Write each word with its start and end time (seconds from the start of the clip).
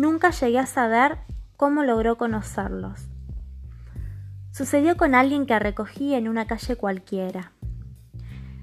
Nunca 0.00 0.30
llegué 0.30 0.58
a 0.58 0.64
saber 0.64 1.18
cómo 1.58 1.84
logró 1.84 2.16
conocerlos. 2.16 3.10
Sucedió 4.50 4.96
con 4.96 5.14
alguien 5.14 5.44
que 5.44 5.58
recogí 5.58 6.14
en 6.14 6.26
una 6.26 6.46
calle 6.46 6.74
cualquiera. 6.74 7.52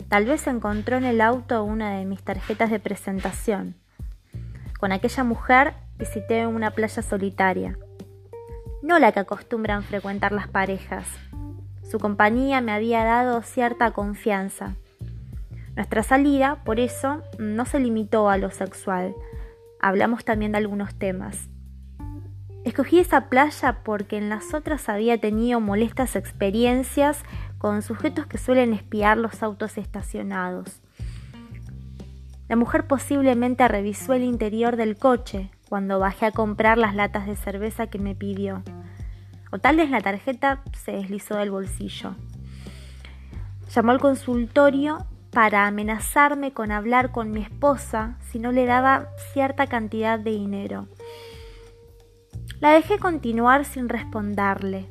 Tal 0.10 0.26
vez 0.26 0.48
encontró 0.48 0.98
en 0.98 1.04
el 1.04 1.22
auto 1.22 1.64
una 1.64 1.92
de 1.92 2.06
mis 2.06 2.24
tarjetas 2.24 2.72
de 2.72 2.80
presentación. 2.80 3.76
Con 4.80 4.92
aquella 4.92 5.24
mujer 5.24 5.76
visité 6.00 6.48
una 6.48 6.72
playa 6.72 7.04
solitaria, 7.04 7.78
no 8.82 8.98
la 8.98 9.12
que 9.12 9.20
acostumbran 9.20 9.84
frecuentar 9.84 10.32
las 10.32 10.48
parejas. 10.48 11.06
Su 11.84 12.00
compañía 12.00 12.62
me 12.62 12.72
había 12.72 13.04
dado 13.04 13.44
cierta 13.44 13.92
confianza. 13.92 14.74
Nuestra 15.76 16.02
salida, 16.02 16.64
por 16.64 16.80
eso, 16.80 17.22
no 17.38 17.66
se 17.66 17.80
limitó 17.80 18.28
a 18.28 18.40
lo 18.40 18.50
sexual. 18.50 19.14
Hablamos 19.82 20.26
también 20.26 20.52
de 20.52 20.60
algunos 20.60 20.96
temas. 20.96 21.50
Escogí 22.64 23.00
esa 23.00 23.30
playa 23.30 23.84
porque 23.84 24.18
en 24.18 24.30
las 24.30 24.54
otras 24.54 24.90
había 24.90 25.20
tenido 25.20 25.60
molestas 25.60 26.16
experiencias 26.16 27.24
con 27.58 27.82
sujetos 27.82 28.26
que 28.26 28.38
suelen 28.38 28.74
espiar 28.74 29.18
los 29.18 29.42
autos 29.42 29.78
estacionados. 29.78 30.82
La 32.50 32.56
mujer 32.56 32.88
posiblemente 32.88 33.68
revisó 33.68 34.14
el 34.14 34.24
interior 34.24 34.76
del 34.76 34.98
coche 34.98 35.50
cuando 35.70 36.00
bajé 36.00 36.26
a 36.26 36.32
comprar 36.32 36.78
las 36.78 36.96
latas 36.96 37.26
de 37.26 37.36
cerveza 37.36 37.88
que 37.88 38.00
me 38.00 38.16
pidió. 38.16 38.64
O 39.52 39.60
tal 39.60 39.78
vez 39.78 39.90
la 39.90 40.02
tarjeta 40.02 40.62
se 40.74 40.92
deslizó 40.92 41.38
del 41.38 41.52
bolsillo. 41.52 42.16
Llamó 43.74 43.92
al 43.92 44.00
consultorio 44.00 45.06
para 45.38 45.68
amenazarme 45.68 46.52
con 46.52 46.72
hablar 46.72 47.12
con 47.12 47.30
mi 47.30 47.44
esposa 47.44 48.18
si 48.22 48.40
no 48.40 48.52
le 48.52 48.66
daba 48.66 49.10
cierta 49.34 49.68
cantidad 49.68 50.18
de 50.18 50.32
dinero. 50.32 50.88
La 52.60 52.72
dejé 52.72 52.98
continuar 52.98 53.64
sin 53.64 53.88
responderle. 53.88 54.90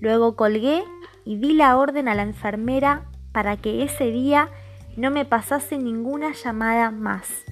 Luego 0.00 0.36
colgué 0.36 0.82
y 1.26 1.36
di 1.36 1.52
la 1.52 1.76
orden 1.76 2.08
a 2.08 2.14
la 2.14 2.22
enfermera 2.22 3.10
para 3.32 3.58
que 3.58 3.82
ese 3.82 4.10
día 4.10 4.48
no 4.96 5.10
me 5.10 5.26
pasase 5.26 5.76
ninguna 5.76 6.32
llamada 6.32 6.90
más. 6.90 7.44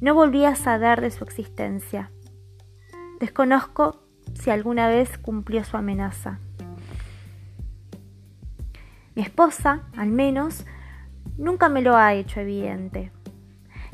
No 0.00 0.14
volví 0.14 0.44
a 0.44 0.56
saber 0.56 1.00
de 1.00 1.12
su 1.12 1.22
existencia. 1.22 2.10
Desconozco 3.20 4.02
si 4.34 4.50
alguna 4.50 4.88
vez 4.88 5.16
cumplió 5.16 5.62
su 5.62 5.76
amenaza. 5.76 6.40
Mi 9.14 9.22
esposa, 9.22 9.82
al 9.96 10.08
menos, 10.08 10.64
Nunca 11.40 11.70
me 11.70 11.80
lo 11.80 11.96
ha 11.96 12.12
hecho 12.12 12.40
evidente. 12.40 13.12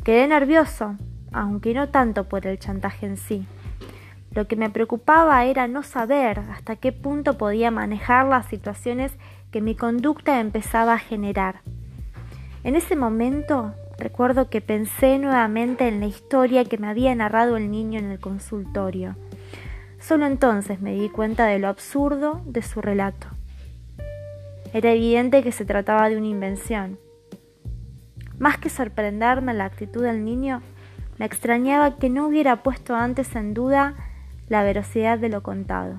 Quedé 0.03 0.27
nervioso, 0.27 0.97
aunque 1.31 1.75
no 1.75 1.91
tanto 1.91 2.29
por 2.29 2.45
el 2.45 2.59
chantaje 2.59 3.07
en 3.07 3.17
sí. 3.17 3.47
Lo 4.33 4.49
que 4.49 4.57
me 4.57 4.69
preocupaba 4.69 5.45
era 5.45 5.69
no 5.69 5.85
saber 5.85 6.41
hasta 6.41 6.75
qué 6.75 6.91
punto 6.91 7.39
podía 7.39 7.71
manejar 7.71 8.27
las 8.27 8.47
situaciones 8.47 9.13
que 9.53 9.61
mi 9.61 9.77
conducta 9.77 10.41
empezaba 10.41 10.95
a 10.95 10.99
generar. 10.99 11.61
En 12.65 12.75
ese 12.75 12.97
momento 12.97 13.77
recuerdo 13.97 14.51
que 14.51 14.61
pensé 14.61 15.21
nuevamente 15.21 15.87
en 15.87 16.01
la 16.01 16.07
historia 16.07 16.65
que 16.65 16.79
me 16.79 16.89
había 16.89 17.15
narrado 17.15 17.57
el 17.57 17.71
niño 17.71 18.01
en 18.01 18.11
el 18.11 18.19
consultorio. 18.19 19.15
Solo 20.01 20.27
entonces 20.27 20.81
me 20.81 20.95
di 20.95 21.09
cuenta 21.11 21.47
de 21.47 21.61
lo 21.61 21.69
absurdo 21.69 22.43
de 22.45 22.63
su 22.63 22.81
relato. 22.81 23.29
Era 24.73 24.91
evidente 24.91 25.45
que 25.45 25.53
se 25.53 25.65
trataba 25.65 26.09
de 26.09 26.17
una 26.17 26.27
invención. 26.27 26.99
Más 28.39 28.59
que 28.59 28.69
sorprenderme 28.69 29.55
la 29.55 29.65
actitud 29.65 30.03
del 30.03 30.25
niño, 30.25 30.63
me 31.19 31.25
extrañaba 31.25 31.97
que 31.97 32.11
no 32.11 32.27
hubiera 32.27 32.63
puesto 32.63 32.95
antes 32.95 33.35
en 33.35 33.55
duda 33.55 33.95
la 34.49 34.63
veracidad 34.63 35.19
de 35.19 35.31
lo 35.31 35.43
contado. 35.43 35.95